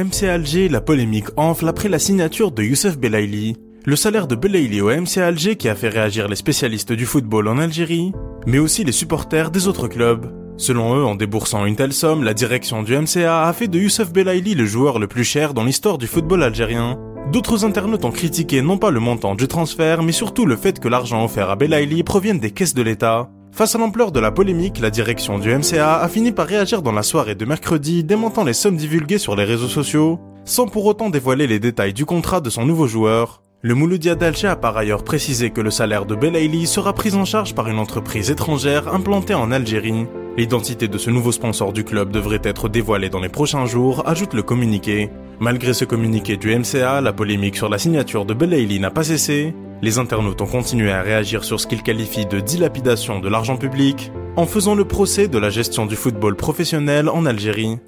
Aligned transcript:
MC 0.00 0.22
Alger, 0.22 0.70
la 0.70 0.80
polémique 0.80 1.28
enfle 1.36 1.68
après 1.68 1.90
la 1.90 1.98
signature 1.98 2.52
de 2.52 2.62
Youssef 2.62 2.98
Belaili. 2.98 3.56
Le 3.84 3.96
salaire 3.96 4.26
de 4.26 4.34
Belaili 4.34 4.80
au 4.80 4.88
MC 4.88 5.18
Alger 5.18 5.56
qui 5.56 5.68
a 5.68 5.74
fait 5.74 5.90
réagir 5.90 6.26
les 6.26 6.36
spécialistes 6.36 6.94
du 6.94 7.04
football 7.04 7.48
en 7.48 7.58
Algérie, 7.58 8.12
mais 8.46 8.58
aussi 8.58 8.82
les 8.82 8.92
supporters 8.92 9.50
des 9.50 9.68
autres 9.68 9.88
clubs. 9.88 10.32
Selon 10.56 10.96
eux, 10.96 11.04
en 11.04 11.16
déboursant 11.16 11.66
une 11.66 11.76
telle 11.76 11.92
somme, 11.92 12.24
la 12.24 12.32
direction 12.32 12.82
du 12.82 12.96
MCA 12.96 13.46
a 13.46 13.52
fait 13.52 13.68
de 13.68 13.78
Youssef 13.78 14.10
Belaili 14.10 14.54
le 14.54 14.64
joueur 14.64 14.98
le 14.98 15.06
plus 15.06 15.24
cher 15.24 15.52
dans 15.52 15.64
l'histoire 15.64 15.98
du 15.98 16.06
football 16.06 16.44
algérien. 16.44 16.98
D'autres 17.30 17.66
internautes 17.66 18.06
ont 18.06 18.10
critiqué 18.10 18.62
non 18.62 18.78
pas 18.78 18.90
le 18.90 19.00
montant 19.00 19.34
du 19.34 19.48
transfert, 19.48 20.02
mais 20.02 20.12
surtout 20.12 20.46
le 20.46 20.56
fait 20.56 20.80
que 20.80 20.88
l'argent 20.88 21.22
offert 21.22 21.50
à 21.50 21.56
Belaili 21.56 22.04
provienne 22.04 22.40
des 22.40 22.52
caisses 22.52 22.74
de 22.74 22.82
l'État. 22.82 23.30
Face 23.52 23.74
à 23.74 23.78
l'ampleur 23.78 24.12
de 24.12 24.20
la 24.20 24.30
polémique, 24.30 24.78
la 24.80 24.90
direction 24.90 25.38
du 25.38 25.54
MCA 25.54 25.96
a 25.96 26.08
fini 26.08 26.32
par 26.32 26.46
réagir 26.46 26.82
dans 26.82 26.92
la 26.92 27.02
soirée 27.02 27.34
de 27.34 27.44
mercredi, 27.44 28.04
démentant 28.04 28.44
les 28.44 28.52
sommes 28.52 28.76
divulguées 28.76 29.18
sur 29.18 29.36
les 29.36 29.44
réseaux 29.44 29.68
sociaux, 29.68 30.18
sans 30.44 30.66
pour 30.66 30.86
autant 30.86 31.10
dévoiler 31.10 31.46
les 31.46 31.58
détails 31.58 31.92
du 31.92 32.06
contrat 32.06 32.40
de 32.40 32.48
son 32.48 32.64
nouveau 32.64 32.86
joueur. 32.86 33.42
Le 33.62 33.74
Mouloudia 33.74 34.14
d'Alger 34.14 34.48
a 34.48 34.56
par 34.56 34.78
ailleurs 34.78 35.04
précisé 35.04 35.50
que 35.50 35.60
le 35.60 35.70
salaire 35.70 36.06
de 36.06 36.14
Belaïli 36.14 36.66
sera 36.66 36.94
pris 36.94 37.12
en 37.14 37.26
charge 37.26 37.54
par 37.54 37.68
une 37.68 37.78
entreprise 37.78 38.30
étrangère 38.30 38.94
implantée 38.94 39.34
en 39.34 39.52
Algérie. 39.52 40.06
L'identité 40.38 40.88
de 40.88 40.96
ce 40.96 41.10
nouveau 41.10 41.32
sponsor 41.32 41.74
du 41.74 41.84
club 41.84 42.10
devrait 42.10 42.40
être 42.42 42.70
dévoilée 42.70 43.10
dans 43.10 43.20
les 43.20 43.28
prochains 43.28 43.66
jours, 43.66 44.08
ajoute 44.08 44.32
le 44.32 44.42
communiqué. 44.42 45.10
Malgré 45.40 45.74
ce 45.74 45.84
communiqué 45.84 46.38
du 46.38 46.56
MCA, 46.56 47.02
la 47.02 47.12
polémique 47.12 47.56
sur 47.56 47.68
la 47.68 47.78
signature 47.78 48.24
de 48.24 48.32
Belaïli 48.32 48.80
n'a 48.80 48.90
pas 48.90 49.04
cessé. 49.04 49.54
Les 49.82 49.98
internautes 49.98 50.42
ont 50.42 50.46
continué 50.46 50.92
à 50.92 51.00
réagir 51.00 51.42
sur 51.42 51.58
ce 51.58 51.66
qu'ils 51.66 51.82
qualifient 51.82 52.26
de 52.26 52.40
dilapidation 52.40 53.18
de 53.18 53.28
l'argent 53.28 53.56
public, 53.56 54.12
en 54.36 54.46
faisant 54.46 54.74
le 54.74 54.84
procès 54.84 55.26
de 55.26 55.38
la 55.38 55.48
gestion 55.48 55.86
du 55.86 55.96
football 55.96 56.36
professionnel 56.36 57.08
en 57.08 57.24
Algérie. 57.24 57.78